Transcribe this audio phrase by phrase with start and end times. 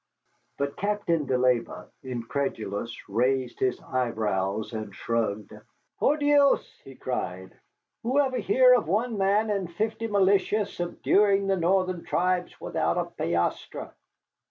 [0.57, 5.53] But Captain de Leyba, incredulous, raised his eyebrows and shrugged.
[5.99, 7.51] "Por Dios," he cried,
[8.01, 13.91] "whoever hear of one man and fifty militia subduing the northern tribes without a piastre?"